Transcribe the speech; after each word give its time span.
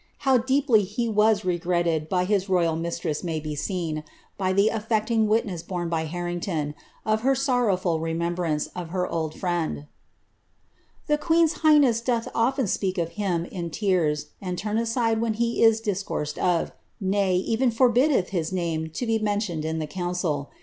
How 0.25 0.39
deeply 0.39 0.81
he 0.83 1.07
was 1.07 1.45
regretted 1.45 2.09
by 2.09 2.25
his 2.25 2.49
royal 2.49 2.75
mistress 2.75 3.23
may 3.23 3.39
be 3.39 3.53
seen, 3.53 4.03
by 4.35 4.51
the 4.51 4.71
aSccting 4.73 5.27
witness 5.27 5.61
borne 5.61 5.89
by 5.89 6.05
Harrington, 6.05 6.73
of 7.05 7.21
ber 7.21 7.35
sorrowful 7.35 7.99
remetubiaoce 7.99 8.69
of 8.75 8.89
her 8.89 9.07
old 9.07 9.35
friend.''' 9.39 9.85
The 11.07 11.19
queen's 11.19 11.53
highness 11.61 12.01
doth 12.01 12.27
often 12.33 12.65
speak 12.65 12.97
of 12.97 13.09
him 13.09 13.45
in 13.45 13.69
tears, 13.69 14.29
and 14.41 14.57
turn 14.57 14.79
aside 14.79 15.21
when 15.21 15.35
he 15.35 15.61
is 15.63 15.79
discoursed 15.79 16.39
of, 16.39 16.71
nay, 16.99 17.35
even 17.35 17.71
forbiddeUi 17.71 18.27
hit 18.29 18.51
name 18.51 18.89
to 18.89 19.05
be 19.05 19.19
mentioned 19.19 19.63
in 19.63 19.77
the 19.77 19.85
council. 19.85 20.49